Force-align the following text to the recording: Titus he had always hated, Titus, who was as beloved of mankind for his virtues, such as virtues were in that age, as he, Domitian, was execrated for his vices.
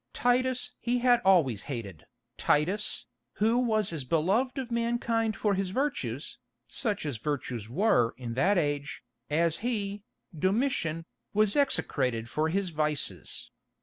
Titus 0.13 0.71
he 0.79 0.97
had 0.97 1.21
always 1.23 1.61
hated, 1.69 2.07
Titus, 2.35 3.05
who 3.33 3.59
was 3.59 3.93
as 3.93 4.03
beloved 4.03 4.57
of 4.57 4.71
mankind 4.71 5.35
for 5.37 5.53
his 5.53 5.69
virtues, 5.69 6.39
such 6.67 7.05
as 7.05 7.17
virtues 7.17 7.69
were 7.69 8.15
in 8.17 8.33
that 8.33 8.57
age, 8.57 9.03
as 9.29 9.57
he, 9.57 10.01
Domitian, 10.35 11.05
was 11.35 11.55
execrated 11.55 12.27
for 12.27 12.49
his 12.49 12.69
vices. 12.69 13.51